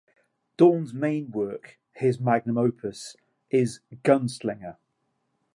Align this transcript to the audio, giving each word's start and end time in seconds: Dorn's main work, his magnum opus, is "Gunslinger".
Dorn's 0.57 0.95
main 0.95 1.29
work, 1.29 1.77
his 1.93 2.19
magnum 2.19 2.57
opus, 2.57 3.15
is 3.51 3.81
"Gunslinger". 4.03 4.77